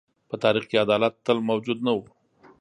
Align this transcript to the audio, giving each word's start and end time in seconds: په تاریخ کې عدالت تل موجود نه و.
په 0.29 0.35
تاریخ 0.43 0.65
کې 0.69 0.81
عدالت 0.85 1.13
تل 1.25 1.37
موجود 1.49 1.79
نه 1.85 1.91
و. 1.95 1.99